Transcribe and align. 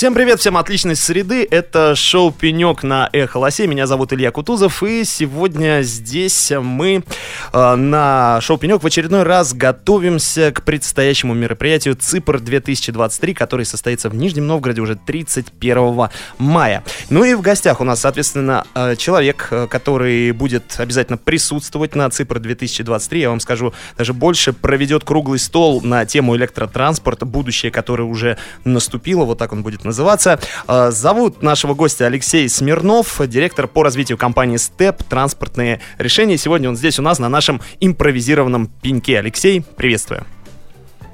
Всем 0.00 0.14
привет, 0.14 0.40
всем 0.40 0.56
отличной 0.56 0.96
среды. 0.96 1.46
Это 1.50 1.94
шоу 1.94 2.32
«Пенек» 2.32 2.82
на 2.82 3.10
Эхо 3.12 3.36
Лосе. 3.36 3.66
Меня 3.66 3.86
зовут 3.86 4.14
Илья 4.14 4.30
Кутузов. 4.30 4.82
И 4.82 5.04
сегодня 5.04 5.82
здесь 5.82 6.52
мы 6.58 7.04
э, 7.52 7.74
на 7.74 8.40
шоу 8.40 8.56
«Пенек» 8.56 8.82
в 8.82 8.86
очередной 8.86 9.24
раз 9.24 9.52
готовимся 9.52 10.52
к 10.52 10.62
предстоящему 10.62 11.34
мероприятию 11.34 11.96
ЦИПР-2023, 11.96 13.34
который 13.34 13.66
состоится 13.66 14.08
в 14.08 14.14
Нижнем 14.14 14.46
Новгороде 14.46 14.80
уже 14.80 14.96
31 14.96 16.08
мая. 16.38 16.82
Ну 17.10 17.22
и 17.22 17.34
в 17.34 17.42
гостях 17.42 17.82
у 17.82 17.84
нас, 17.84 18.00
соответственно, 18.00 18.64
э, 18.74 18.96
человек, 18.96 19.48
э, 19.50 19.66
который 19.66 20.32
будет 20.32 20.76
обязательно 20.78 21.18
присутствовать 21.18 21.94
на 21.94 22.08
ЦИПР-2023. 22.08 23.18
Я 23.18 23.28
вам 23.28 23.40
скажу 23.40 23.74
даже 23.98 24.14
больше. 24.14 24.54
Проведет 24.54 25.04
круглый 25.04 25.38
стол 25.38 25.82
на 25.82 26.06
тему 26.06 26.36
электротранспорта, 26.36 27.26
будущее, 27.26 27.70
которое 27.70 28.04
уже 28.04 28.38
наступило. 28.64 29.26
Вот 29.26 29.36
так 29.36 29.52
он 29.52 29.62
будет 29.62 29.84
называться. 29.90 30.40
Э, 30.66 30.90
зовут 30.90 31.42
нашего 31.42 31.74
гостя 31.74 32.06
Алексей 32.06 32.48
Смирнов, 32.48 33.20
директор 33.26 33.66
по 33.66 33.82
развитию 33.82 34.16
компании 34.16 34.56
Step 34.56 35.04
«Транспортные 35.08 35.80
решения». 35.98 36.36
Сегодня 36.38 36.68
он 36.68 36.76
здесь 36.76 36.98
у 36.98 37.02
нас 37.02 37.18
на 37.18 37.28
нашем 37.28 37.60
импровизированном 37.80 38.68
пеньке. 38.80 39.18
Алексей, 39.18 39.60
приветствую. 39.60 40.24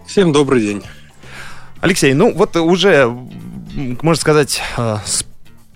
Всем 0.06 0.32
добрый 0.32 0.60
день. 0.60 0.82
Алексей, 1.80 2.14
ну 2.14 2.32
вот 2.32 2.56
уже, 2.56 3.06
можно 4.02 4.20
сказать, 4.20 4.62
э, 4.76 4.98
с 5.04 5.24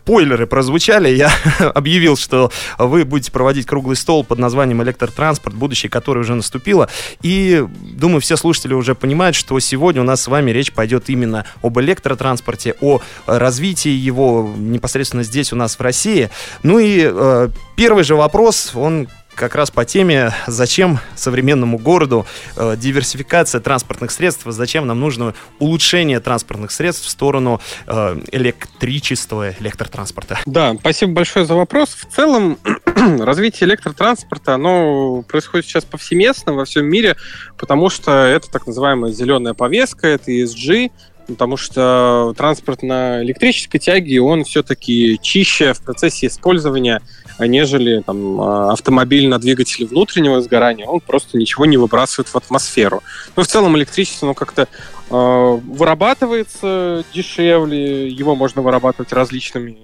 спойлеры 0.03 0.47
прозвучали. 0.47 1.09
Я 1.11 1.31
объявил, 1.75 2.17
что 2.17 2.51
вы 2.79 3.05
будете 3.05 3.31
проводить 3.31 3.67
круглый 3.67 3.97
стол 3.97 4.25
под 4.25 4.39
названием 4.39 4.83
«Электротранспорт. 4.83 5.55
Будущее, 5.55 5.91
которое 5.91 6.21
уже 6.21 6.35
наступило». 6.35 6.89
И, 7.23 7.65
думаю, 7.81 8.21
все 8.21 8.37
слушатели 8.37 8.75
уже 8.75 8.95
понимают, 8.95 9.37
что 9.37 9.59
сегодня 9.61 10.01
у 10.03 10.05
нас 10.05 10.23
с 10.23 10.29
вами 10.29 10.51
речь 10.51 10.73
пойдет 10.73 11.09
именно 11.09 11.45
об 11.63 11.79
электротранспорте, 11.79 12.75
о 12.81 13.01
развитии 13.27 13.91
его 13.91 14.53
непосредственно 14.57 15.23
здесь 15.23 15.53
у 15.53 15.57
нас 15.57 15.79
в 15.79 15.81
России. 15.81 16.31
Ну 16.63 16.79
и 16.79 17.03
э, 17.03 17.49
первый 17.77 18.05
же 18.05 18.17
вопрос, 18.17 18.73
он 18.75 19.09
как 19.41 19.55
раз 19.55 19.71
по 19.71 19.87
теме, 19.87 20.35
зачем 20.47 20.99
современному 21.17 21.79
городу 21.79 22.27
э, 22.57 22.77
диверсификация 22.77 23.63
транспортных 23.63 24.11
средств, 24.11 24.43
зачем 24.45 24.87
нам 24.87 25.01
нужно 25.01 25.35
улучшение 25.59 26.21
транспортных 26.21 26.71
средств 26.71 27.07
в 27.07 27.09
сторону 27.09 27.59
э, 27.87 28.21
электричества, 28.33 29.55
электротранспорта. 29.59 30.41
Да, 30.45 30.75
спасибо 30.79 31.13
большое 31.13 31.47
за 31.47 31.55
вопрос. 31.55 31.89
В 31.89 32.15
целом, 32.15 32.59
развитие 33.19 33.67
электротранспорта, 33.67 34.57
оно 34.57 35.23
происходит 35.23 35.65
сейчас 35.65 35.87
повсеместно 35.87 36.53
во 36.53 36.67
всем 36.67 36.85
мире, 36.85 37.17
потому 37.57 37.89
что 37.89 38.27
это 38.27 38.51
так 38.51 38.67
называемая 38.67 39.11
зеленая 39.11 39.55
повестка, 39.55 40.07
это 40.07 40.31
ESG, 40.31 40.91
потому 41.29 41.57
что 41.57 42.35
транспорт 42.37 42.83
на 42.83 43.23
электрической 43.23 43.81
тяге, 43.81 44.21
он 44.21 44.45
все-таки 44.45 45.19
чище 45.23 45.73
в 45.73 45.83
процессе 45.83 46.27
использования, 46.27 47.01
нежели 47.47 48.03
там, 48.03 48.41
а, 48.41 48.73
автомобиль 48.73 49.29
на 49.29 49.39
двигателе 49.39 49.87
внутреннего 49.87 50.41
сгорания, 50.41 50.87
он 50.87 51.01
просто 51.01 51.39
ничего 51.39 51.67
не 51.67 51.77
выбрасывает 51.77 52.29
в 52.29 52.37
атмосферу. 52.37 53.03
Ну, 53.37 53.43
в 53.43 53.47
целом 53.47 53.77
электричество, 53.77 54.27
ну, 54.27 54.35
как-то 54.35 54.63
э, 54.63 55.61
вырабатывается 55.67 57.05
дешевле, 57.15 58.09
его 58.09 58.35
можно 58.35 58.63
вырабатывать 58.63 59.13
различными 59.13 59.79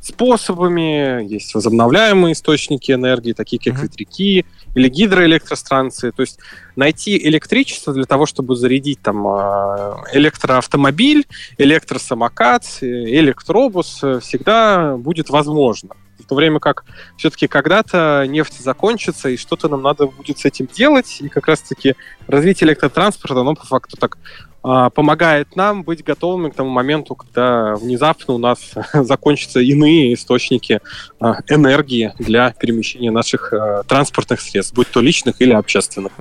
способами. 0.00 1.24
Есть 1.26 1.54
возобновляемые 1.54 2.32
источники 2.32 2.92
энергии, 2.92 3.32
такие 3.32 3.60
как 3.62 3.82
ветряки 3.82 4.44
или 4.74 4.88
гидроэлектростанции. 4.88 6.10
То 6.10 6.22
есть 6.22 6.38
найти 6.76 7.18
электричество 7.18 7.92
для 7.92 8.04
того, 8.04 8.26
чтобы 8.26 8.56
зарядить 8.56 9.00
там 9.02 9.26
а, 9.26 10.02
электроавтомобиль, 10.12 11.26
электросамокат, 11.58 12.64
электробус 12.80 14.00
э, 14.02 14.20
всегда 14.20 14.96
будет 14.96 15.30
возможно. 15.30 15.90
То 16.30 16.36
время 16.36 16.60
как 16.60 16.84
все-таки 17.16 17.48
когда-то 17.48 18.24
нефть 18.28 18.60
закончится, 18.60 19.30
и 19.30 19.36
что-то 19.36 19.68
нам 19.68 19.82
надо 19.82 20.06
будет 20.06 20.38
с 20.38 20.44
этим 20.44 20.68
делать. 20.68 21.16
И 21.20 21.28
как 21.28 21.48
раз-таки 21.48 21.96
развитие 22.28 22.68
электротранспорта, 22.68 23.40
оно 23.40 23.56
по 23.56 23.66
факту 23.66 23.96
так 23.96 24.16
помогает 24.62 25.56
нам 25.56 25.82
быть 25.82 26.04
готовыми 26.04 26.50
к 26.50 26.54
тому 26.54 26.70
моменту, 26.70 27.14
когда 27.14 27.76
внезапно 27.76 28.34
у 28.34 28.38
нас 28.38 28.72
закончатся 28.92 29.60
иные 29.60 30.14
источники 30.14 30.80
а, 31.18 31.38
энергии 31.48 32.12
для 32.18 32.52
перемещения 32.52 33.10
наших 33.10 33.52
а, 33.52 33.82
транспортных 33.84 34.40
средств, 34.40 34.74
будь 34.74 34.90
то 34.90 35.00
личных 35.00 35.40
или 35.40 35.52
общественных. 35.52 36.12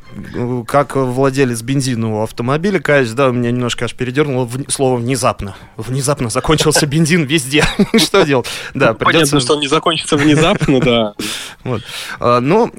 Как 0.67 0.95
владелец 0.95 1.61
бензинового 1.61 2.23
автомобиля, 2.23 2.79
каюсь, 2.79 3.11
да, 3.11 3.29
у 3.29 3.33
меня 3.33 3.51
немножко 3.51 3.85
аж 3.85 3.94
передернуло 3.94 4.50
слово 4.69 4.97
«внезапно». 4.97 5.56
Внезапно 5.75 6.29
закончился 6.29 6.85
бензин 6.88 7.23
везде. 7.23 7.63
Что 7.97 8.23
делать? 8.23 8.47
Да, 8.73 8.94
Понятно, 8.94 9.39
что 9.39 9.56
он 9.56 9.59
не 9.59 9.67
закончится 9.67 10.17
внезапно, 10.17 10.79
да. 10.79 11.13
Но 12.39 12.69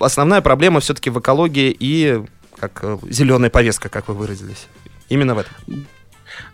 основная 0.00 0.40
проблема 0.40 0.80
все-таки 0.80 1.10
в 1.10 1.18
экологии 1.18 1.74
и 1.78 2.22
как 2.56 2.80
э, 2.82 2.98
зеленая 3.08 3.50
повестка, 3.50 3.88
как 3.88 4.08
вы 4.08 4.14
выразились. 4.14 4.66
Именно 5.08 5.34
в 5.34 5.38
этом. 5.38 5.86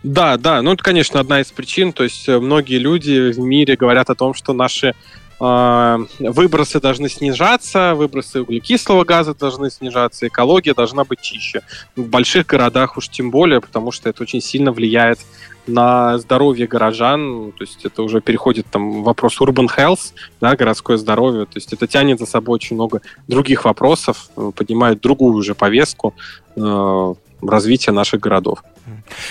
Да, 0.03 0.37
да, 0.37 0.61
ну 0.61 0.73
это, 0.73 0.83
конечно, 0.83 1.19
одна 1.19 1.41
из 1.41 1.51
причин. 1.51 1.93
То 1.93 2.03
есть 2.03 2.27
э, 2.27 2.39
многие 2.39 2.77
люди 2.77 3.31
в 3.31 3.39
мире 3.39 3.75
говорят 3.75 4.09
о 4.09 4.15
том, 4.15 4.33
что 4.33 4.53
наши 4.53 4.93
э, 5.39 5.97
выбросы 6.19 6.79
должны 6.79 7.09
снижаться, 7.09 7.95
выбросы 7.95 8.41
углекислого 8.41 9.03
газа 9.03 9.33
должны 9.33 9.69
снижаться, 9.71 10.27
экология 10.27 10.73
должна 10.73 11.03
быть 11.03 11.21
чище. 11.21 11.61
В 11.95 12.03
больших 12.07 12.47
городах 12.47 12.97
уж 12.97 13.09
тем 13.09 13.31
более, 13.31 13.61
потому 13.61 13.91
что 13.91 14.09
это 14.09 14.23
очень 14.23 14.41
сильно 14.41 14.71
влияет 14.71 15.19
на 15.67 16.17
здоровье 16.17 16.67
горожан, 16.67 17.51
то 17.51 17.63
есть 17.63 17.85
это 17.85 18.03
уже 18.03 18.21
переходит 18.21 18.65
там 18.71 19.03
вопрос 19.03 19.39
urban 19.41 19.67
health, 19.67 20.13
да, 20.39 20.55
городское 20.55 20.97
здоровье, 20.97 21.45
то 21.45 21.55
есть 21.55 21.73
это 21.73 21.87
тянет 21.87 22.19
за 22.19 22.25
собой 22.25 22.55
очень 22.55 22.75
много 22.75 23.01
других 23.27 23.65
вопросов, 23.65 24.29
э, 24.37 24.51
поднимает 24.55 25.01
другую 25.01 25.35
уже 25.35 25.55
повестку 25.55 26.13
э, 26.55 27.13
развития 27.41 27.91
наших 27.91 28.19
городов. 28.21 28.63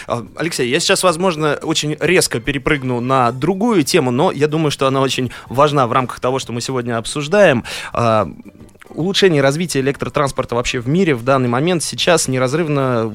А, 0.06 0.24
Алексей, 0.36 0.68
я 0.68 0.80
сейчас, 0.80 1.02
возможно, 1.02 1.58
очень 1.62 1.96
резко 2.00 2.40
перепрыгну 2.40 3.00
на 3.00 3.32
другую 3.32 3.82
тему, 3.82 4.10
но 4.10 4.30
я 4.32 4.48
думаю, 4.48 4.70
что 4.70 4.86
она 4.86 5.00
очень 5.00 5.30
важна 5.48 5.86
в 5.86 5.92
рамках 5.92 6.20
того, 6.20 6.38
что 6.38 6.52
мы 6.52 6.60
сегодня 6.60 6.98
обсуждаем. 6.98 7.64
Улучшение 8.94 9.42
развития 9.42 9.80
электротранспорта 9.80 10.54
вообще 10.54 10.80
в 10.80 10.88
мире 10.88 11.14
в 11.14 11.22
данный 11.22 11.48
момент 11.48 11.82
сейчас 11.82 12.28
неразрывно 12.28 13.12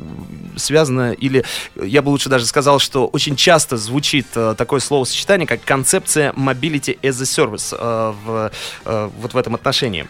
связано, 0.56 1.12
или 1.12 1.44
я 1.76 2.02
бы 2.02 2.10
лучше 2.10 2.30
даже 2.30 2.46
сказал, 2.46 2.80
что 2.80 3.08
очень 3.08 3.36
часто 3.36 3.78
звучит 3.78 4.28
э, 4.36 4.56
такое 4.58 4.80
словосочетание, 4.80 5.46
как 5.46 5.64
концепция 5.64 6.32
mobility 6.34 6.98
as 7.02 7.22
a 7.22 7.26
service 7.26 7.76
э, 7.78 8.14
в, 8.26 8.52
э, 8.86 9.10
вот 9.20 9.34
в 9.34 9.38
этом 9.38 9.56
отношении. 9.56 10.08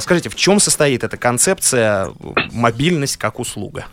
Скажите, 0.00 0.28
в 0.28 0.34
чем 0.34 0.60
состоит 0.60 1.04
эта 1.04 1.16
концепция 1.16 2.10
мобильность 2.52 3.16
как 3.16 3.38
услуга? 3.38 3.86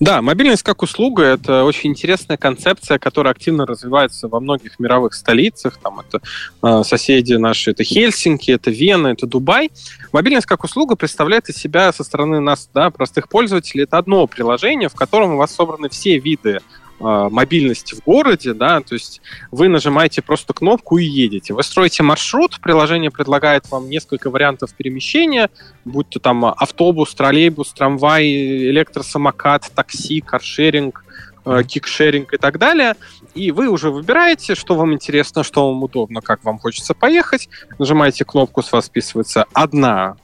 Да, 0.00 0.22
мобильность 0.22 0.62
как 0.62 0.82
услуга– 0.82 1.22
это 1.24 1.64
очень 1.64 1.90
интересная 1.90 2.36
концепция, 2.36 2.98
которая 2.98 3.32
активно 3.32 3.66
развивается 3.66 4.28
во 4.28 4.40
многих 4.40 4.78
мировых 4.78 5.14
столицах. 5.14 5.78
Там 5.82 6.00
это 6.00 6.20
э, 6.62 6.82
соседи 6.84 7.34
наши, 7.34 7.70
это 7.70 7.84
Хельсинки, 7.84 8.50
это 8.50 8.70
Вена, 8.70 9.08
это 9.08 9.26
Дубай. 9.26 9.70
Мобильность 10.12 10.46
как 10.46 10.64
услуга 10.64 10.96
представляет 10.96 11.48
из 11.48 11.56
себя 11.56 11.92
со 11.92 12.04
стороны 12.04 12.40
нас, 12.40 12.68
да, 12.74 12.90
простых 12.90 13.28
пользователей, 13.28 13.84
это 13.84 13.98
одно 13.98 14.26
приложение, 14.26 14.88
в 14.88 14.94
котором 14.94 15.34
у 15.34 15.36
вас 15.36 15.54
собраны 15.54 15.88
все 15.88 16.18
виды 16.18 16.58
а, 16.58 16.62
мобильности 17.02 17.94
в 17.94 18.04
городе, 18.04 18.54
да, 18.54 18.80
то 18.80 18.94
есть 18.94 19.20
вы 19.50 19.68
нажимаете 19.68 20.22
просто 20.22 20.52
кнопку 20.52 20.98
и 20.98 21.04
едете. 21.04 21.52
Вы 21.52 21.62
строите 21.62 22.02
маршрут, 22.02 22.60
приложение 22.60 23.10
предлагает 23.10 23.68
вам 23.70 23.90
несколько 23.90 24.30
вариантов 24.30 24.72
перемещения, 24.74 25.50
будь 25.84 26.08
то 26.08 26.20
там 26.20 26.44
автобус, 26.44 27.14
троллейбус, 27.14 27.72
трамвай, 27.72 28.26
электросамокат, 28.70 29.70
такси, 29.74 30.20
каршеринг, 30.20 31.04
э, 31.44 31.62
кикшеринг 31.66 32.34
и 32.34 32.36
так 32.36 32.58
далее. 32.58 32.94
И 33.34 33.50
вы 33.50 33.68
уже 33.68 33.90
выбираете, 33.90 34.54
что 34.54 34.74
вам 34.74 34.92
интересно, 34.92 35.42
что 35.42 35.68
вам 35.72 35.82
удобно, 35.82 36.20
как 36.20 36.44
вам 36.44 36.58
хочется 36.58 36.94
поехать. 36.94 37.48
Нажимаете 37.78 38.24
кнопку, 38.24 38.62
с 38.62 38.70
вас 38.70 38.86
списывается 38.86 39.46
одна 39.52 40.16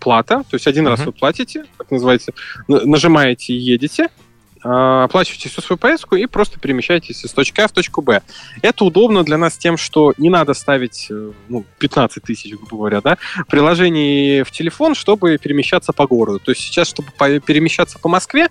плата, 0.00 0.42
то 0.48 0.54
есть 0.54 0.66
один 0.66 0.86
uh-huh. 0.86 0.90
раз 0.90 1.00
вы 1.00 1.12
платите, 1.12 1.66
как 1.76 1.90
называется, 1.90 2.32
нажимаете 2.66 3.52
и 3.52 3.56
едете. 3.56 4.08
Э, 4.66 5.04
оплачиваете 5.04 5.48
всю 5.48 5.60
свою 5.62 5.78
поездку 5.78 6.16
и 6.16 6.26
просто 6.26 6.58
перемещаетесь 6.58 7.24
из 7.24 7.32
точки 7.32 7.60
А 7.60 7.68
в 7.68 7.72
точку 7.72 8.02
Б. 8.02 8.22
Это 8.62 8.84
удобно 8.84 9.22
для 9.24 9.38
нас 9.38 9.56
тем, 9.56 9.76
что 9.76 10.12
не 10.18 10.28
надо 10.28 10.54
ставить 10.54 11.06
э, 11.10 11.32
ну, 11.48 11.64
15 11.78 12.22
тысяч, 12.22 12.54
грубо 12.54 12.76
говоря, 12.76 13.00
да, 13.00 13.18
приложений 13.48 14.42
в 14.42 14.50
телефон, 14.50 14.94
чтобы 14.94 15.38
перемещаться 15.38 15.92
по 15.92 16.06
городу. 16.06 16.40
То 16.40 16.50
есть 16.50 16.62
сейчас, 16.62 16.88
чтобы 16.88 17.08
перемещаться 17.40 17.98
по 17.98 18.08
Москве, 18.08 18.48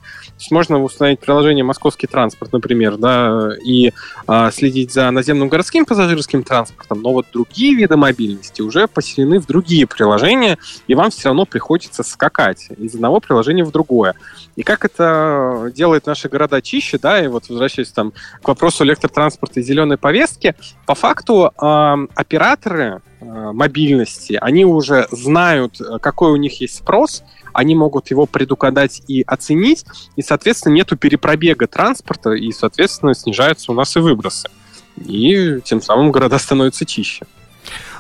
можно 0.52 0.82
установить 0.82 1.20
приложение 1.20 1.64
«Московский 1.64 2.08
транспорт», 2.08 2.54
например, 2.54 2.98
да, 2.98 3.50
и 3.66 3.92
э, 4.28 4.52
следить 4.52 4.94
за 4.94 5.12
наземным 5.12 5.50
городским 5.50 5.86
пассажирским 5.86 6.44
транспортом, 6.44 7.02
но 7.02 7.12
вот 7.12 7.26
другие 7.34 7.76
виды 7.76 7.98
мобильности 7.98 8.62
уже 8.62 8.88
поселены 8.88 9.40
в 9.40 9.46
другие 9.46 9.88
приложения, 9.88 10.58
и 10.88 10.96
вам 10.96 11.12
все 11.12 11.30
равно 11.30 11.46
приходится 11.46 12.04
скакать 12.04 12.70
из 12.78 12.96
одного 12.96 13.20
приложения 13.20 13.64
в 13.64 13.72
другое. 13.72 14.16
И 14.56 14.64
как 14.64 14.86
это 14.86 15.72
делает 15.74 16.05
наши 16.06 16.30
города 16.30 16.62
чище, 16.62 16.98
да, 16.98 17.24
и 17.24 17.28
вот 17.28 17.50
возвращаясь 17.50 17.90
там 17.90 18.14
к 18.42 18.48
вопросу 18.48 18.84
электротранспорта 18.84 19.60
и 19.60 19.64
зеленой 19.64 19.98
повестки, 19.98 20.56
по 20.86 20.96
факту 20.96 21.52
э, 21.52 22.08
операторы 22.16 23.02
э, 23.20 23.26
мобильности, 23.26 24.38
они 24.42 24.66
уже 24.66 25.08
знают, 25.12 25.80
какой 26.02 26.32
у 26.32 26.36
них 26.36 26.62
есть 26.62 26.76
спрос, 26.76 27.24
они 27.54 27.74
могут 27.74 28.12
его 28.12 28.26
предугадать 28.26 29.02
и 29.08 29.24
оценить, 29.26 29.86
и, 30.18 30.22
соответственно, 30.22 30.74
нету 30.74 30.98
перепробега 30.98 31.68
транспорта, 31.68 32.32
и, 32.32 32.52
соответственно, 32.52 33.14
снижаются 33.14 33.72
у 33.72 33.76
нас 33.76 33.96
и 33.96 34.00
выбросы. 34.00 34.50
И 34.98 35.60
тем 35.64 35.82
самым 35.82 36.12
города 36.12 36.38
становятся 36.38 36.86
чище. 36.86 37.26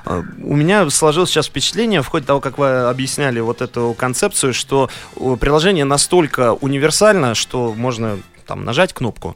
У 0.05 0.55
меня 0.55 0.89
сложилось 0.89 1.29
сейчас 1.29 1.47
впечатление, 1.47 2.01
в 2.01 2.07
ходе 2.07 2.25
того, 2.25 2.39
как 2.39 2.57
вы 2.57 2.87
объясняли 2.87 3.39
вот 3.39 3.61
эту 3.61 3.95
концепцию, 3.97 4.53
что 4.53 4.89
приложение 5.39 5.85
настолько 5.85 6.53
универсально, 6.53 7.35
что 7.35 7.73
можно 7.75 8.19
там 8.45 8.63
нажать 8.65 8.93
кнопку 8.93 9.35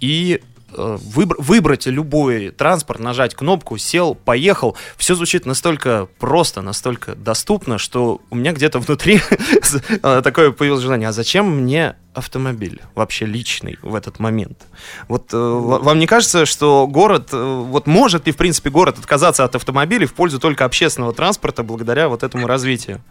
и 0.00 0.40
э, 0.76 0.98
выбрать 1.00 1.86
любой 1.86 2.50
транспорт, 2.50 3.00
нажать 3.00 3.34
кнопку, 3.34 3.78
сел, 3.78 4.14
поехал. 4.14 4.76
Все 4.96 5.14
звучит 5.14 5.46
настолько 5.46 6.08
просто, 6.18 6.62
настолько 6.62 7.14
доступно, 7.14 7.78
что 7.78 8.20
у 8.30 8.36
меня 8.36 8.52
где-то 8.52 8.78
внутри 8.78 9.20
э, 10.02 10.20
такое 10.22 10.52
появилось 10.52 10.82
желание, 10.82 11.08
а 11.08 11.12
зачем 11.12 11.48
мне 11.62 11.96
автомобиль 12.14 12.80
вообще 12.94 13.26
личный 13.26 13.78
в 13.82 13.94
этот 13.94 14.18
момент. 14.18 14.66
Вот 15.08 15.32
э, 15.32 15.36
вам 15.36 15.98
не 15.98 16.06
кажется, 16.06 16.46
что 16.46 16.86
город, 16.86 17.28
э, 17.32 17.62
вот 17.66 17.86
может 17.86 18.26
ли 18.26 18.32
в 18.32 18.36
принципе 18.36 18.70
город 18.70 18.98
отказаться 18.98 19.44
от 19.44 19.54
автомобилей 19.54 20.06
в 20.06 20.14
пользу 20.14 20.38
только 20.38 20.64
общественного 20.64 21.12
транспорта 21.12 21.62
благодаря 21.62 22.08
вот 22.08 22.22
этому 22.22 22.46
развитию? 22.46 23.02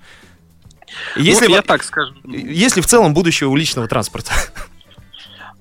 Если 1.15 1.47
ну, 1.47 1.55
я 1.55 1.61
так 1.61 1.83
скажу. 1.83 2.13
Если 2.23 2.81
в 2.81 2.87
целом 2.87 3.13
будущее 3.13 3.47
у 3.47 3.55
личного 3.55 3.87
транспорта? 3.87 4.33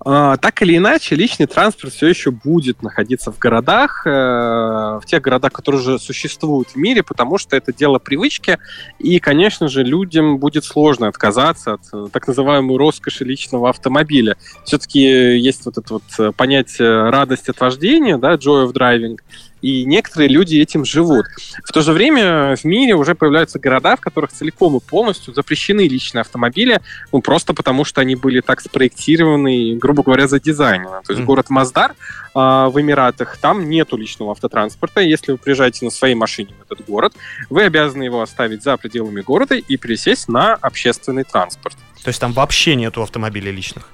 А, 0.07 0.37
так 0.37 0.61
или 0.61 0.77
иначе, 0.77 1.15
личный 1.15 1.47
транспорт 1.47 1.95
все 1.95 2.09
еще 2.09 2.31
будет 2.31 2.83
находиться 2.83 3.33
в 3.33 3.39
городах, 3.39 4.07
э, 4.07 4.11
в 4.11 5.03
тех 5.07 5.23
городах, 5.23 5.53
которые 5.53 5.81
уже 5.81 5.99
существуют 5.99 6.71
в 6.71 6.77
мире, 6.77 7.03
потому 7.03 7.39
что 7.39 7.57
это 7.57 7.73
дело 7.73 7.99
привычки, 7.99 8.59
и, 8.99 9.19
конечно 9.19 9.69
же, 9.69 9.83
людям 9.83 10.37
будет 10.37 10.65
сложно 10.65 11.09
отказаться 11.09 11.75
от 11.75 11.81
э, 11.95 12.09
так 12.13 12.29
называемой 12.29 12.77
роскоши 12.77 13.25
личного 13.25 13.71
автомобиля. 13.71 14.37
Все-таки 14.65 15.01
есть 15.01 15.65
вот 15.65 15.79
это 15.79 15.95
вот 15.95 16.03
э, 16.19 16.33
понятие 16.37 17.09
радость 17.09 17.49
от 17.49 17.59
вождения, 17.59 18.19
да, 18.19 18.35
joy 18.35 18.67
of 18.67 18.75
driving, 18.75 19.19
и 19.65 19.87
некоторые 19.87 20.29
люди 20.29 20.57
этим 20.57 20.85
живут. 20.85 21.25
В 21.65 21.73
то 21.73 21.81
же 21.81 21.93
время 21.93 22.55
в 22.55 22.65
мире 22.65 22.95
уже 22.95 23.15
появляются 23.15 23.59
города, 23.59 23.97
в 23.97 24.01
которых 24.01 24.31
целиком 24.31 24.77
и 24.77 24.81
полностью 24.81 25.33
запрещены 25.33 25.89
личные 25.89 26.21
автомобили, 26.21 26.83
ну, 27.13 27.23
просто 27.23 27.55
потому 27.55 27.87
что 27.87 28.03
они 28.03 28.15
были 28.15 28.41
так 28.41 28.61
спроектированы, 28.61 29.77
грубо 29.77 30.03
говоря, 30.03 30.29
за 30.29 30.39
дизайн. 30.39 30.83
То 30.83 31.13
есть 31.13 31.23
mm. 31.23 31.25
город 31.25 31.49
Маздар 31.49 31.93
э, 31.93 31.95
в 32.35 32.75
Эмиратах, 32.79 33.39
там 33.39 33.71
нету 33.71 33.97
личного 33.97 34.33
автотранспорта. 34.33 35.01
Если 35.01 35.33
вы 35.33 35.39
приезжаете 35.39 35.87
на 35.87 35.91
своей 35.91 36.15
машине 36.15 36.51
в 36.61 36.71
этот 36.71 36.85
город, 36.87 37.15
вы 37.49 37.63
обязаны 37.63 38.03
его 38.03 38.21
оставить 38.21 38.63
за 38.63 38.77
пределами 38.77 39.23
города 39.23 39.55
и 39.55 39.77
пересесть 39.79 40.29
на 40.29 40.53
общественный 40.53 41.25
транспорт. 41.25 41.79
То 42.03 42.09
есть 42.09 42.21
там 42.21 42.33
вообще 42.33 42.75
нету 42.75 43.01
автомобилей 43.01 43.51
личных? 43.51 43.89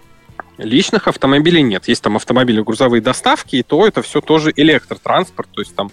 Личных 0.62 1.08
автомобилей 1.08 1.62
нет. 1.62 1.88
Есть 1.88 2.02
там 2.02 2.16
автомобили 2.16 2.60
грузовые 2.60 3.00
доставки, 3.00 3.56
и 3.56 3.62
то 3.62 3.86
это 3.86 4.02
все 4.02 4.20
тоже 4.20 4.52
электротранспорт, 4.54 5.48
то 5.52 5.60
есть 5.60 5.74
там 5.74 5.90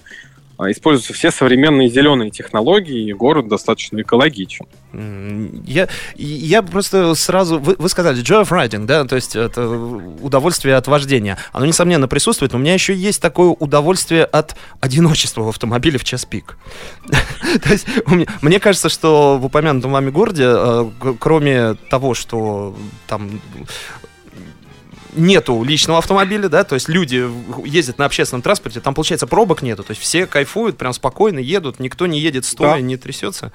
а, 0.57 0.71
используются 0.71 1.13
все 1.13 1.29
современные 1.29 1.87
зеленые 1.87 2.31
технологии, 2.31 3.07
и 3.07 3.13
город 3.13 3.47
достаточно 3.47 4.01
экологичен. 4.01 4.65
Я, 5.67 5.87
я 6.15 6.63
просто 6.63 7.13
сразу... 7.13 7.59
Вы, 7.59 7.75
вы 7.77 7.89
сказали 7.89 8.23
joy 8.23 8.43
of 8.43 8.49
riding, 8.49 8.85
да, 8.85 9.05
то 9.05 9.15
есть 9.15 9.35
это 9.35 9.69
удовольствие 9.69 10.75
от 10.75 10.87
вождения. 10.87 11.37
Оно, 11.53 11.67
несомненно, 11.67 12.07
присутствует, 12.07 12.53
но 12.53 12.57
у 12.57 12.61
меня 12.61 12.73
еще 12.73 12.95
есть 12.95 13.21
такое 13.21 13.49
удовольствие 13.49 14.25
от 14.25 14.55
одиночества 14.81 15.43
в 15.43 15.49
автомобиле 15.49 15.99
в 15.99 16.03
час 16.03 16.25
пик. 16.25 16.57
То 17.07 17.71
есть 17.71 17.85
мне 18.41 18.59
кажется, 18.59 18.89
что 18.89 19.37
в 19.37 19.45
упомянутом 19.45 19.91
вами 19.91 20.09
городе, 20.09 20.45
э, 20.47 20.89
кроме 21.19 21.75
того, 21.91 22.15
что 22.15 22.75
там 23.05 23.39
нету 25.13 25.63
личного 25.63 25.99
автомобиля, 25.99 26.49
да, 26.49 26.63
то 26.63 26.75
есть 26.75 26.89
люди 26.89 27.27
ездят 27.65 27.97
на 27.97 28.05
общественном 28.05 28.41
транспорте, 28.41 28.79
там, 28.79 28.93
получается, 28.93 29.27
пробок 29.27 29.61
нету, 29.61 29.83
то 29.83 29.91
есть 29.91 30.01
все 30.01 30.27
кайфуют, 30.27 30.77
прям 30.77 30.93
спокойно 30.93 31.39
едут, 31.39 31.79
никто 31.79 32.07
не 32.07 32.19
едет 32.19 32.45
стоя, 32.45 32.75
да. 32.75 32.81
не 32.81 32.97
трясется. 32.97 33.51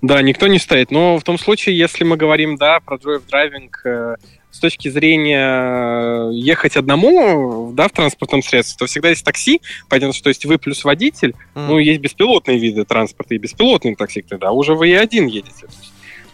Да, 0.00 0.22
никто 0.22 0.46
не 0.46 0.58
стоит. 0.58 0.90
Но 0.90 1.18
в 1.18 1.24
том 1.24 1.38
случае, 1.38 1.76
если 1.76 2.04
мы 2.04 2.16
говорим, 2.16 2.56
да, 2.56 2.78
про 2.80 2.96
driving 2.96 3.70
э, 3.84 4.16
с 4.50 4.58
точки 4.60 4.88
зрения 4.88 6.28
э, 6.28 6.30
ехать 6.34 6.76
одному, 6.76 7.72
да, 7.72 7.88
в 7.88 7.92
транспортном 7.92 8.42
средстве, 8.42 8.76
то 8.78 8.86
всегда 8.86 9.08
есть 9.08 9.24
такси, 9.24 9.60
понятно, 9.88 10.12
что 10.12 10.28
есть 10.28 10.44
вы 10.44 10.58
плюс 10.58 10.84
водитель, 10.84 11.34
mm. 11.54 11.66
ну, 11.66 11.78
есть 11.78 12.00
беспилотные 12.00 12.58
виды 12.58 12.84
транспорта 12.84 13.34
и 13.34 13.38
беспилотные 13.38 13.96
такси, 13.96 14.22
тогда 14.22 14.52
уже 14.52 14.74
вы 14.74 14.90
и 14.90 14.94
один 14.94 15.26
едете. 15.26 15.66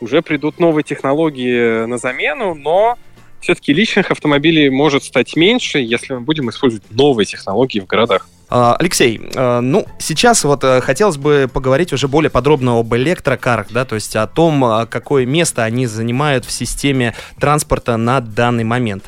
Уже 0.00 0.23
придут 0.23 0.61
новые 0.61 0.85
технологии 0.85 1.87
на 1.87 1.99
замену, 1.99 2.55
но 2.55 2.99
все-таки 3.40 3.73
личных 3.73 4.11
автомобилей 4.11 4.70
может 4.70 5.05
стать 5.05 5.37
меньше, 5.37 5.79
если 5.79 6.14
мы 6.14 6.20
будем 6.20 6.50
использовать 6.50 6.85
новые 6.90 7.26
технологии 7.26 7.81
в 7.81 7.87
городах. 7.87 8.29
А, 8.50 8.76
Алексей, 8.79 9.20
а, 9.37 9.61
ну, 9.61 9.87
сейчас 9.99 10.43
вот 10.44 10.64
э, 10.64 10.81
хотелось 10.81 11.19
бы 11.19 11.50
поговорить 11.52 11.93
уже 11.93 12.08
более 12.08 12.31
подробно 12.31 12.79
об 12.79 12.94
электрокарах, 12.94 13.67
да, 13.70 13.85
то 13.85 13.94
есть 13.94 14.17
о 14.17 14.26
том, 14.26 14.64
а, 14.64 14.87
какое 14.87 15.26
место 15.26 15.64
они 15.64 15.87
занимают 15.87 16.46
в 16.46 16.50
системе 16.50 17.14
транспорта 17.38 17.99
на 17.99 18.20
данный 18.20 18.64
момент. 18.64 19.05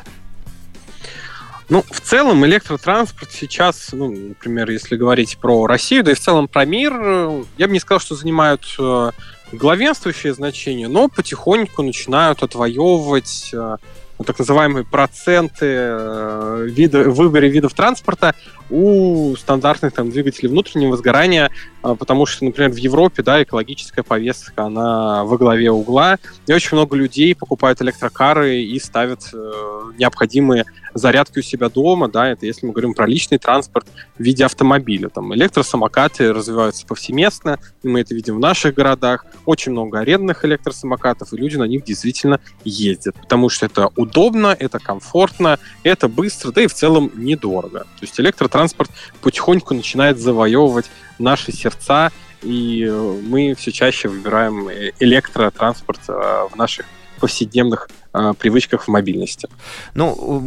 Ну, 1.69 1.83
в 1.89 2.01
целом 2.01 2.45
электротранспорт 2.45 3.31
сейчас, 3.31 3.89
ну, 3.93 4.11
например, 4.11 4.69
если 4.69 4.95
говорить 4.95 5.37
про 5.37 5.65
Россию, 5.65 6.03
да 6.03 6.11
и 6.11 6.15
в 6.15 6.19
целом 6.19 6.47
про 6.47 6.65
мир, 6.65 6.93
э, 6.93 7.43
я 7.57 7.67
бы 7.67 7.73
не 7.73 7.79
сказал, 7.79 7.99
что 7.99 8.13
занимают 8.13 8.63
э, 8.77 9.11
главенствующее 9.53 10.35
значение, 10.35 10.87
но 10.87 11.07
потихоньку 11.07 11.81
начинают 11.81 12.43
отвоевывать 12.43 13.55
так 14.23 14.39
называемые 14.39 14.85
проценты 14.85 15.65
э, 15.65 16.67
вида, 16.69 17.09
выборе 17.09 17.49
видов 17.49 17.73
транспорта 17.73 18.35
у 18.69 19.35
стандартных 19.35 19.93
там, 19.93 20.09
двигателей 20.09 20.49
внутреннего 20.49 20.95
сгорания, 20.95 21.51
а, 21.83 21.95
потому 21.95 22.25
что, 22.25 22.45
например, 22.45 22.71
в 22.71 22.77
Европе 22.77 23.21
да, 23.21 23.43
экологическая 23.43 24.01
повестка, 24.01 24.63
она 24.63 25.25
во 25.25 25.37
главе 25.37 25.71
угла, 25.71 26.17
и 26.47 26.53
очень 26.53 26.77
много 26.77 26.95
людей 26.95 27.35
покупают 27.35 27.81
электрокары 27.81 28.61
и 28.61 28.79
ставят 28.79 29.29
э, 29.33 29.51
необходимые 29.97 30.65
зарядки 30.93 31.39
у 31.39 31.41
себя 31.41 31.69
дома, 31.69 32.07
да, 32.09 32.29
это 32.29 32.45
если 32.45 32.65
мы 32.65 32.73
говорим 32.73 32.93
про 32.93 33.07
личный 33.07 33.37
транспорт 33.37 33.87
в 34.17 34.21
виде 34.21 34.45
автомобиля. 34.45 35.09
Там 35.09 35.33
электросамокаты 35.33 36.33
развиваются 36.33 36.85
повсеместно, 36.85 37.59
мы 37.83 38.01
это 38.01 38.13
видим 38.13 38.35
в 38.35 38.39
наших 38.39 38.75
городах. 38.75 39.25
Очень 39.45 39.71
много 39.71 39.99
арендных 39.99 40.45
электросамокатов, 40.45 41.33
и 41.33 41.37
люди 41.37 41.57
на 41.57 41.63
них 41.63 41.83
действительно 41.83 42.39
ездят, 42.63 43.15
потому 43.15 43.49
что 43.49 43.65
это 43.65 43.89
удобно, 43.95 44.10
это 44.59 44.79
комфортно, 44.79 45.59
это 45.83 46.07
быстро, 46.07 46.51
да 46.51 46.61
и 46.61 46.67
в 46.67 46.73
целом 46.73 47.11
недорого. 47.15 47.81
То 47.81 48.01
есть 48.01 48.19
электротранспорт 48.19 48.91
потихоньку 49.21 49.73
начинает 49.73 50.19
завоевывать 50.19 50.89
наши 51.19 51.51
сердца, 51.51 52.11
и 52.41 52.89
мы 53.23 53.53
все 53.55 53.71
чаще 53.71 54.07
выбираем 54.07 54.69
электротранспорт 54.99 55.99
э, 56.07 56.47
в 56.51 56.55
наших 56.55 56.85
повседневных 57.19 57.87
э, 57.89 58.00
привычках 58.11 58.83
в 58.83 58.87
мобильности. 58.89 59.47
Ну, 59.93 60.43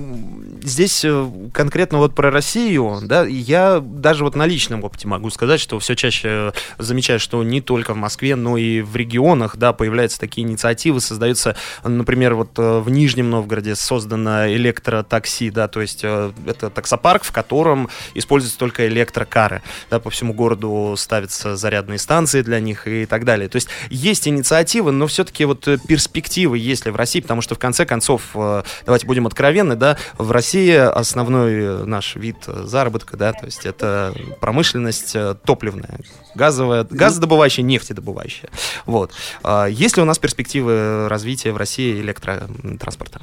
здесь 0.62 1.04
э, 1.04 1.30
конкретно 1.52 1.99
вот 1.99 2.14
про 2.14 2.30
Россию, 2.30 2.99
да, 3.02 3.25
я 3.25 3.80
даже 3.80 4.25
вот 4.25 4.35
на 4.35 4.47
личном 4.47 4.85
опыте 4.85 5.09
могу 5.09 5.30
сказать, 5.30 5.61
что 5.61 5.78
все 5.78 5.94
чаще 5.94 6.52
замечаю, 6.78 7.18
что 7.18 7.42
не 7.42 7.62
только 7.62 7.94
в 7.94 7.97
Москве, 7.97 8.37
но 8.37 8.59
и 8.59 8.83
в 8.83 8.94
регионах, 8.97 9.56
да, 9.56 9.73
появляются 9.73 10.21
такие 10.21 10.47
инициативы, 10.47 11.00
создаются, 11.00 11.56
например, 11.83 12.35
вот 12.35 12.50
э, 12.59 12.80
в 12.80 12.90
Нижнем 12.90 13.30
Новгороде 13.30 13.75
создано 13.75 14.47
электротакси, 14.49 15.49
да, 15.49 15.66
то 15.66 15.80
есть 15.80 16.00
э, 16.02 16.33
это 16.47 16.68
таксопарк, 16.68 17.25
в 17.25 17.33
котором 17.33 17.88
используются 18.14 18.59
только 18.59 18.87
электрокары, 18.88 19.62
да, 19.90 20.00
по 20.00 20.11
всему 20.11 20.35
городу 20.35 20.94
ставятся 20.99 21.56
зарядные 21.56 21.99
станции 21.99 22.42
для 22.42 22.61
них 22.61 22.87
и 22.87 23.06
так 23.06 23.25
далее. 23.25 23.49
То 23.49 23.56
есть 23.56 23.68
есть 23.88 24.28
инициативы, 24.28 24.92
но 24.92 25.06
все-таки 25.06 25.47
вот 25.47 25.66
перспективы 25.88 26.59
есть 26.59 26.85
ли 26.85 26.90
в 26.90 26.97
России, 26.97 27.21
потому 27.21 27.40
что 27.40 27.53
что 27.54 27.56
в 27.56 27.58
конце 27.58 27.87
концов, 27.87 28.23
э, 28.34 28.62
давайте 28.84 29.06
будем 29.06 29.26
откровенны, 29.26 29.76
да, 29.76 29.96
в 30.18 30.30
России 30.30 30.75
основной 30.75 31.87
наш 31.87 32.16
вид 32.16 32.37
заработка, 32.46 33.16
да, 33.16 33.32
то 33.32 33.46
есть 33.46 33.64
это 33.64 34.12
промышленность 34.40 35.16
топливная, 35.44 36.00
газовая, 36.34 36.84
газодобывающая, 36.84 37.64
нефтедобывающая. 37.64 38.50
Вот. 38.87 39.12
А 39.42 39.66
есть 39.66 39.96
ли 39.96 40.02
у 40.02 40.06
нас 40.06 40.18
перспективы 40.18 41.08
развития 41.08 41.52
в 41.52 41.56
России 41.56 42.00
электротранспорта? 42.00 43.20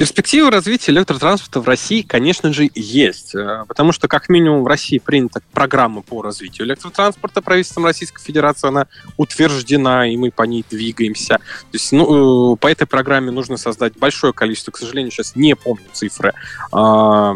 Перспективы 0.00 0.50
развития 0.50 0.92
электротранспорта 0.92 1.60
в 1.60 1.68
России, 1.68 2.00
конечно 2.00 2.54
же, 2.54 2.70
есть. 2.74 3.34
Э, 3.34 3.66
потому 3.68 3.92
что, 3.92 4.08
как 4.08 4.30
минимум, 4.30 4.64
в 4.64 4.66
России 4.66 4.96
принята 4.96 5.42
программа 5.52 6.00
по 6.00 6.22
развитию 6.22 6.66
электротранспорта 6.66 7.42
правительством 7.42 7.84
Российской 7.84 8.22
Федерации. 8.22 8.68
Она 8.68 8.86
утверждена, 9.18 10.08
и 10.08 10.16
мы 10.16 10.30
по 10.30 10.44
ней 10.44 10.64
двигаемся. 10.70 11.36
То 11.36 11.74
есть, 11.74 11.92
ну, 11.92 12.54
э, 12.54 12.56
по 12.56 12.68
этой 12.68 12.86
программе 12.86 13.30
нужно 13.30 13.58
создать 13.58 13.98
большое 13.98 14.32
количество, 14.32 14.70
к 14.70 14.78
сожалению, 14.78 15.12
сейчас 15.12 15.36
не 15.36 15.54
помню 15.54 15.84
цифры, 15.92 16.32
а, 16.72 17.34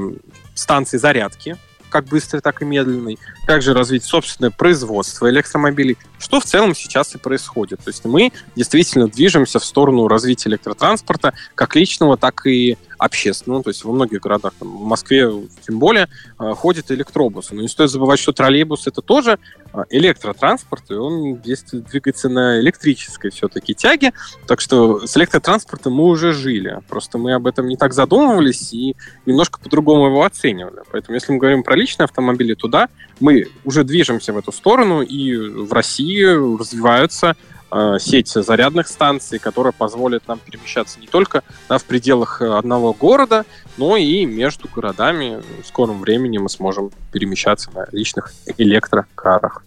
станций 0.55 0.99
зарядки 0.99 1.59
как 1.95 2.07
быстрый, 2.07 2.41
так 2.41 2.61
и 2.61 2.65
медленный, 2.65 3.21
также 3.47 3.73
развить 3.73 4.03
собственное 4.03 4.51
производство 4.51 5.31
электромобилей, 5.31 5.97
что 6.19 6.41
в 6.41 6.45
целом 6.45 6.75
сейчас 6.75 7.15
и 7.15 7.19
происходит. 7.19 7.85
То 7.85 7.91
есть 7.91 8.05
мы 8.05 8.33
действительно 8.57 9.07
движемся 9.07 9.61
в 9.61 9.65
сторону 9.65 10.09
развития 10.09 10.49
электротранспорта 10.49 11.35
как 11.55 11.77
личного, 11.77 12.17
так 12.17 12.47
и 12.49 12.77
общественного. 12.99 13.63
То 13.63 13.71
есть 13.71 13.85
во 13.85 13.93
многих 13.93 14.21
городах, 14.21 14.53
там, 14.59 14.69
в 14.69 14.85
Москве 14.85 15.31
тем 15.67 15.79
более, 15.79 16.09
э, 16.39 16.53
ходят 16.55 16.91
электробусы. 16.91 17.55
Но 17.55 17.63
не 17.63 17.69
стоит 17.69 17.91
забывать, 17.91 18.19
что 18.19 18.33
троллейбус 18.33 18.87
это 18.87 19.03
тоже 19.03 19.39
э, 19.73 19.85
электротранспорт, 19.91 20.91
и 20.91 20.95
он 20.95 21.37
действует, 21.41 21.87
двигается 21.87 22.29
на 22.29 22.61
электрической 22.61 23.31
все-таки 23.31 23.75
тяге. 23.75 24.13
Так 24.47 24.61
что 24.61 25.07
с 25.07 25.17
электротранспортом 25.17 25.95
мы 25.95 26.05
уже 26.05 26.33
жили. 26.33 26.81
Просто 26.89 27.19
мы 27.19 27.35
об 27.35 27.47
этом 27.47 27.69
не 27.69 27.77
так 27.77 27.93
задумывались 27.93 28.73
и 28.73 28.97
немножко 29.27 29.61
по-другому 29.61 30.07
его 30.07 30.25
оценивали. 30.25 30.83
Поэтому 30.91 31.15
если 31.15 31.33
мы 31.33 31.39
говорим 31.39 31.63
про 31.63 31.77
личные 31.77 32.05
автомобили, 32.05 32.55
то 32.55 32.69
да, 32.69 32.89
мы 33.21 33.47
уже 33.65 33.85
движемся 33.85 34.33
в 34.33 34.39
эту 34.39 34.53
сторону, 34.53 35.03
и 35.03 35.37
в 35.37 35.73
России 35.73 36.25
развиваются 36.25 37.37
э, 37.75 37.99
сеть 37.99 38.29
зарядных 38.29 38.89
станций, 38.89 39.39
которая 39.39 39.73
позволит 39.73 40.27
нам 40.29 40.39
перемещаться 40.39 41.01
не 41.01 41.07
только 41.07 41.43
да, 41.69 41.79
в 41.79 41.85
пределах 41.85 42.41
одного 42.41 42.95
города, 42.95 43.45
но 43.77 43.97
и 43.97 44.25
между 44.25 44.69
городами. 44.69 45.43
В 45.63 45.67
скором 45.67 46.01
времени 46.01 46.39
мы 46.39 46.49
сможем 46.49 46.91
перемещаться 47.13 47.71
на 47.73 47.87
личных 47.93 48.33
электрокарах. 48.57 49.65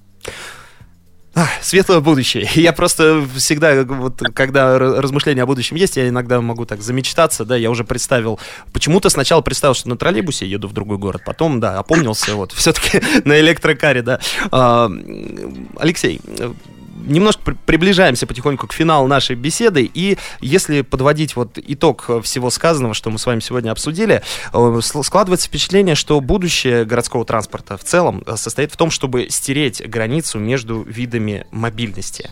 Светлое 1.61 1.99
будущее. 1.99 2.49
Я 2.55 2.73
просто 2.73 3.25
всегда, 3.35 3.83
вот, 3.83 4.21
когда 4.33 4.77
размышления 4.79 5.43
о 5.43 5.45
будущем 5.45 5.75
есть, 5.75 5.97
я 5.97 6.09
иногда 6.09 6.41
могу 6.41 6.65
так 6.65 6.81
замечтаться, 6.81 7.45
да, 7.45 7.55
я 7.55 7.69
уже 7.69 7.83
представил, 7.83 8.39
почему-то 8.73 9.09
сначала 9.09 9.41
представил, 9.41 9.73
что 9.75 9.89
на 9.89 9.97
троллейбусе 9.97 10.47
еду 10.47 10.67
в 10.67 10.73
другой 10.73 10.97
город, 10.97 11.21
потом, 11.25 11.59
да, 11.59 11.77
опомнился, 11.77 12.35
вот, 12.35 12.51
все-таки 12.53 13.01
на 13.23 13.39
электрокаре, 13.39 14.01
да. 14.01 14.19
А, 14.51 14.89
Алексей, 15.77 16.21
немножко 17.05 17.55
приближаемся 17.65 18.27
потихоньку 18.27 18.67
к 18.67 18.73
финалу 18.73 19.07
нашей 19.07 19.35
беседы, 19.35 19.89
и 19.93 20.17
если 20.41 20.81
подводить 20.81 21.35
вот 21.35 21.57
итог 21.57 22.09
всего 22.23 22.49
сказанного, 22.49 22.93
что 22.93 23.09
мы 23.09 23.19
с 23.19 23.25
вами 23.25 23.39
сегодня 23.39 23.71
обсудили, 23.71 24.21
э, 24.53 24.79
складывается 24.81 25.47
впечатление, 25.47 25.95
что 25.95 26.19
будущее 26.21 26.85
городского 26.85 27.25
транспорта 27.25 27.77
в 27.77 27.83
целом 27.83 28.23
э, 28.25 28.35
состоит 28.35 28.71
в 28.71 28.77
том, 28.77 28.91
чтобы 28.91 29.27
стереть 29.29 29.87
границу 29.87 30.39
между 30.39 30.81
видами 30.81 31.45
мобильности. 31.51 32.31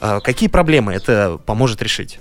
Э, 0.00 0.20
какие 0.22 0.48
проблемы 0.48 0.92
это 0.92 1.38
поможет 1.44 1.82
решить? 1.82 2.18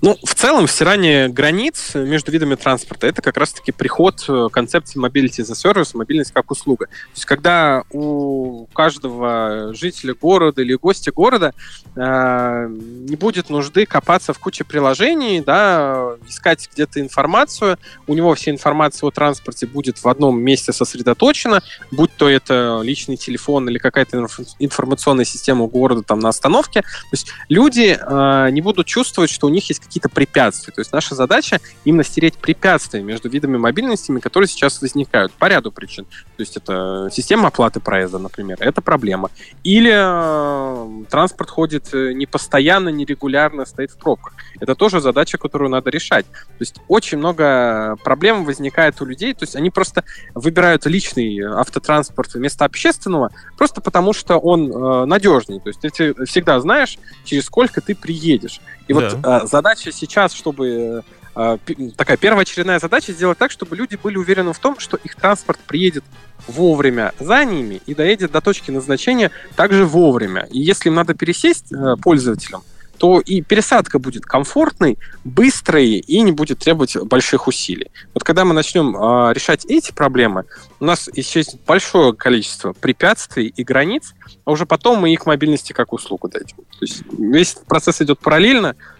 Ну, 0.00 0.18
в 0.24 0.34
целом, 0.34 0.68
стирание 0.68 1.28
границ 1.28 1.94
между 1.94 2.32
видами 2.32 2.54
транспорта 2.54 3.06
это 3.06 3.22
как 3.22 3.36
раз-таки 3.36 3.72
приход 3.72 4.24
э, 4.28 4.48
концепции 4.52 5.00
as 5.00 5.50
a 5.50 5.72
service, 5.72 5.90
мобильность 5.94 6.32
как 6.32 6.50
услуга. 6.50 6.86
То 6.86 6.92
есть, 7.14 7.24
когда 7.24 7.84
у 7.90 8.66
каждого 8.72 9.72
жителя 9.74 10.14
города 10.14 10.62
или 10.62 10.74
гостя 10.74 11.12
города 11.12 11.54
э, 11.96 12.66
не 12.68 13.16
будет 13.16 13.50
нужды 13.50 13.86
копаться 13.86 14.32
в 14.32 14.38
куче 14.38 14.64
приложений, 14.64 15.42
да, 15.46 16.14
искать 16.28 16.68
где-то 16.72 17.00
информацию, 17.00 17.78
у 18.06 18.14
него 18.14 18.34
вся 18.34 18.50
информация 18.50 19.06
о 19.06 19.10
транспорте 19.10 19.66
будет 19.66 20.02
в 20.02 20.08
одном 20.08 20.40
месте 20.40 20.72
сосредоточена, 20.72 21.62
будь 21.90 22.10
то 22.16 22.28
это 22.28 22.80
личный 22.82 23.16
телефон 23.16 23.68
или 23.68 23.78
какая-то 23.78 24.26
информационная 24.58 25.24
система 25.24 25.66
города 25.66 26.02
там 26.02 26.18
на 26.18 26.30
остановке. 26.30 26.82
То 26.82 27.08
есть 27.12 27.28
люди 27.48 27.98
э, 27.98 28.50
не 28.50 28.60
будут 28.60 28.86
чувствовать, 28.86 29.30
что 29.30 29.46
у 29.46 29.50
них 29.50 29.68
есть 29.68 29.83
какие-то 29.84 30.08
препятствия. 30.08 30.72
То 30.72 30.80
есть 30.80 30.92
наша 30.92 31.14
задача 31.14 31.60
именно 31.84 32.04
стереть 32.04 32.34
препятствия 32.34 33.02
между 33.02 33.28
видами 33.28 33.56
мобильности, 33.56 34.16
которые 34.18 34.48
сейчас 34.48 34.80
возникают 34.80 35.32
по 35.32 35.46
ряду 35.46 35.70
причин. 35.72 36.04
То 36.04 36.40
есть 36.40 36.56
это 36.56 37.08
система 37.12 37.48
оплаты 37.48 37.80
проезда, 37.80 38.18
например, 38.18 38.58
это 38.60 38.80
проблема. 38.80 39.30
Или 39.62 39.92
э, 39.94 41.04
транспорт 41.10 41.50
ходит 41.50 41.92
э, 41.94 42.12
не 42.12 42.26
постоянно, 42.26 42.88
не 42.88 43.04
регулярно, 43.04 43.64
стоит 43.64 43.90
в 43.90 43.96
пробках. 43.96 44.34
Это 44.60 44.74
тоже 44.74 45.00
задача, 45.00 45.38
которую 45.38 45.70
надо 45.70 45.90
решать. 45.90 46.26
То 46.26 46.60
есть 46.60 46.76
очень 46.88 47.18
много 47.18 47.96
проблем 48.02 48.44
возникает 48.44 49.00
у 49.00 49.04
людей, 49.04 49.34
то 49.34 49.44
есть 49.44 49.56
они 49.56 49.70
просто 49.70 50.04
выбирают 50.34 50.86
личный 50.86 51.40
автотранспорт 51.40 52.34
вместо 52.34 52.64
общественного, 52.64 53.30
просто 53.56 53.80
потому 53.80 54.12
что 54.12 54.38
он 54.38 54.70
э, 54.70 55.04
надежней. 55.06 55.60
То 55.60 55.68
есть 55.68 55.80
ты 55.80 55.90
всегда 56.24 56.60
знаешь, 56.60 56.98
через 57.24 57.44
сколько 57.44 57.80
ты 57.80 57.94
приедешь. 57.94 58.60
И 58.86 58.92
да. 58.92 59.00
вот 59.00 59.18
э, 59.24 59.46
задача 59.46 59.73
сейчас, 59.78 60.32
чтобы 60.32 61.04
э, 61.34 61.58
такая 61.96 62.16
первоочередная 62.16 62.78
задача 62.78 63.12
сделать 63.12 63.38
так, 63.38 63.50
чтобы 63.50 63.76
люди 63.76 63.98
были 64.02 64.16
уверены 64.16 64.52
в 64.52 64.58
том, 64.58 64.78
что 64.78 64.96
их 64.96 65.14
транспорт 65.16 65.58
приедет 65.60 66.04
вовремя 66.46 67.12
за 67.18 67.44
ними 67.44 67.80
и 67.86 67.94
доедет 67.94 68.32
до 68.32 68.40
точки 68.40 68.70
назначения 68.70 69.30
также 69.56 69.84
вовремя. 69.86 70.46
И 70.50 70.60
если 70.60 70.88
им 70.88 70.94
надо 70.94 71.14
пересесть 71.14 71.72
э, 71.72 71.96
пользователям, 72.02 72.62
то 72.98 73.20
и 73.20 73.40
пересадка 73.40 73.98
будет 73.98 74.24
комфортной, 74.24 74.98
быстрой 75.24 75.98
и 75.98 76.20
не 76.20 76.32
будет 76.32 76.60
требовать 76.60 76.96
больших 76.96 77.48
усилий. 77.48 77.90
Вот 78.14 78.24
когда 78.24 78.44
мы 78.44 78.54
начнем 78.54 78.96
э, 78.96 79.32
решать 79.34 79.64
эти 79.66 79.92
проблемы, 79.92 80.44
у 80.80 80.84
нас 80.84 81.08
исчезнет 81.12 81.60
большое 81.66 82.14
количество 82.14 82.72
препятствий 82.72 83.52
и 83.54 83.64
границ, 83.64 84.14
а 84.44 84.52
уже 84.52 84.66
потом 84.66 85.00
мы 85.00 85.12
их 85.12 85.26
мобильности 85.26 85.72
как 85.72 85.92
услугу 85.92 86.28
дадим. 86.28 86.56
То 86.56 86.82
есть 86.82 87.02
весь 87.18 87.56
процесс 87.66 88.00
идет 88.00 88.20
параллельно, 88.20 88.68
э, 88.68 88.93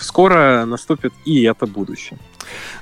скоро 0.00 0.64
наступит 0.64 1.12
и 1.24 1.42
это 1.42 1.66
будущее. 1.66 2.18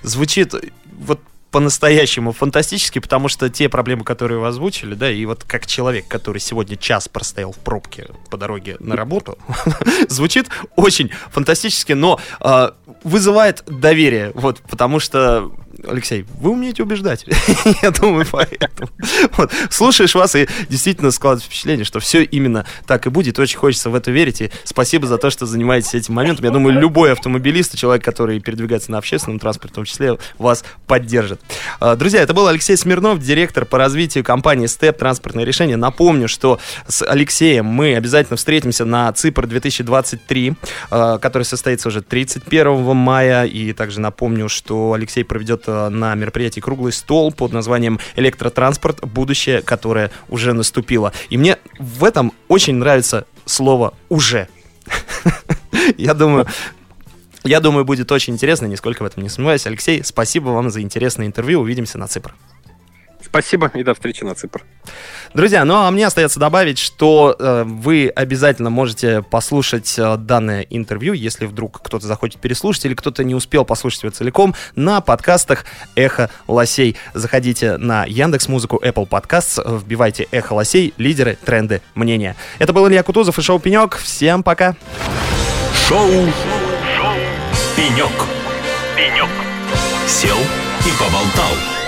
Звучит 0.02 0.54
вот 0.98 1.20
по-настоящему 1.50 2.32
фантастически, 2.32 3.00
потому 3.00 3.28
что 3.28 3.50
те 3.50 3.68
проблемы, 3.68 4.04
которые 4.04 4.38
вы 4.38 4.46
озвучили, 4.46 4.94
да, 4.94 5.10
и 5.10 5.24
вот 5.26 5.44
как 5.44 5.66
человек, 5.66 6.06
который 6.06 6.38
сегодня 6.38 6.76
час 6.76 7.08
простоял 7.08 7.52
в 7.52 7.58
пробке 7.58 8.08
по 8.30 8.36
дороге 8.36 8.76
на 8.78 8.94
работу, 8.94 9.36
звучит 10.08 10.48
очень 10.76 11.10
фантастически, 11.30 11.92
но 11.92 12.20
э, 12.40 12.70
вызывает 13.02 13.64
доверие, 13.66 14.30
вот, 14.34 14.60
потому 14.60 15.00
что 15.00 15.50
Алексей, 15.86 16.26
вы 16.40 16.50
умеете 16.50 16.82
убеждать. 16.82 17.24
Я 17.82 17.90
думаю, 17.90 18.26
поэтому. 18.30 18.90
Слушаешь 19.70 20.14
вас, 20.14 20.34
и 20.34 20.48
действительно 20.68 21.10
складывается 21.10 21.48
впечатление, 21.48 21.84
что 21.84 22.00
все 22.00 22.22
именно 22.22 22.66
так 22.86 23.06
и 23.06 23.10
будет. 23.10 23.38
Очень 23.38 23.58
хочется 23.58 23.90
в 23.90 23.94
это 23.94 24.10
верить. 24.10 24.40
И 24.40 24.50
спасибо 24.64 25.06
за 25.06 25.18
то, 25.18 25.30
что 25.30 25.46
занимаетесь 25.46 25.94
этим 25.94 26.14
моментом. 26.14 26.44
Я 26.44 26.50
думаю, 26.50 26.78
любой 26.78 27.12
автомобилист, 27.12 27.76
человек, 27.76 28.04
который 28.04 28.40
передвигается 28.40 28.90
на 28.90 28.98
общественном 28.98 29.38
транспорте, 29.38 29.72
в 29.72 29.74
том 29.76 29.84
числе, 29.84 30.18
вас 30.38 30.64
поддержит. 30.86 31.40
А, 31.78 31.96
друзья, 31.96 32.22
это 32.22 32.34
был 32.34 32.46
Алексей 32.48 32.76
Смирнов, 32.76 33.20
директор 33.20 33.64
по 33.64 33.78
развитию 33.78 34.24
компании 34.24 34.66
Step 34.66 34.92
Транспортное 34.98 35.44
решение. 35.44 35.76
Напомню, 35.76 36.28
что 36.28 36.58
с 36.86 37.04
Алексеем 37.04 37.66
мы 37.66 37.94
обязательно 37.94 38.36
встретимся 38.36 38.84
на 38.84 39.12
ЦИПР 39.12 39.46
2023, 39.46 40.54
а, 40.90 41.18
который 41.18 41.44
состоится 41.44 41.88
уже 41.88 42.02
31 42.02 42.94
мая. 42.94 43.44
И 43.44 43.72
также 43.72 44.00
напомню, 44.00 44.48
что 44.48 44.92
Алексей 44.92 45.24
проведет 45.24 45.69
на 45.88 46.14
мероприятии 46.14 46.60
круглый 46.60 46.92
стол 46.92 47.32
под 47.32 47.52
названием 47.52 47.98
«Электротранспорт. 48.16 49.00
Будущее, 49.06 49.62
которое 49.62 50.10
уже 50.28 50.52
наступило». 50.52 51.12
И 51.30 51.38
мне 51.38 51.58
в 51.78 52.04
этом 52.04 52.32
очень 52.48 52.74
нравится 52.74 53.26
слово 53.44 53.94
«уже». 54.08 54.48
Я 55.96 56.14
думаю, 56.14 56.46
я 57.44 57.60
думаю, 57.60 57.84
будет 57.84 58.12
очень 58.12 58.34
интересно, 58.34 58.66
нисколько 58.66 59.02
в 59.02 59.06
этом 59.06 59.22
не 59.22 59.30
сомневаюсь. 59.30 59.66
Алексей, 59.66 60.04
спасибо 60.04 60.50
вам 60.50 60.70
за 60.70 60.82
интересное 60.82 61.26
интервью. 61.26 61.60
Увидимся 61.60 61.96
на 61.96 62.06
Ципр. 62.06 62.34
Спасибо 63.24 63.70
и 63.74 63.82
до 63.82 63.94
встречи 63.94 64.24
на 64.24 64.34
Ципр. 64.34 64.64
Друзья, 65.34 65.64
ну 65.64 65.74
а 65.74 65.90
мне 65.90 66.06
остается 66.06 66.40
добавить, 66.40 66.78
что 66.78 67.36
э, 67.38 67.64
вы 67.64 68.08
обязательно 68.08 68.70
можете 68.70 69.22
послушать 69.22 69.94
э, 69.98 70.16
данное 70.16 70.62
интервью, 70.62 71.12
если 71.12 71.46
вдруг 71.46 71.80
кто-то 71.82 72.06
захочет 72.06 72.40
переслушать 72.40 72.86
или 72.86 72.94
кто-то 72.94 73.22
не 73.22 73.34
успел 73.34 73.64
послушать 73.64 74.02
его 74.02 74.10
целиком, 74.10 74.54
на 74.74 75.00
подкастах 75.00 75.64
«Эхо 75.94 76.30
Лосей». 76.48 76.96
Заходите 77.14 77.76
на 77.76 78.04
Яндекс 78.06 78.48
Музыку, 78.48 78.80
Apple 78.82 79.08
Podcasts, 79.08 79.78
вбивайте 79.78 80.26
«Эхо 80.32 80.54
Лосей», 80.54 80.94
лидеры, 80.96 81.38
тренды, 81.44 81.82
мнения. 81.94 82.34
Это 82.58 82.72
был 82.72 82.88
Илья 82.88 83.02
Кутузов 83.02 83.38
и 83.38 83.42
шоу 83.42 83.60
«Пенек». 83.60 83.96
Всем 83.98 84.42
пока! 84.42 84.74
Шоу 85.88 86.08
Пенек. 87.76 88.12
Пенек. 88.96 89.28
Сел 90.06 90.36
и 90.86 90.90
поболтал. 90.98 91.79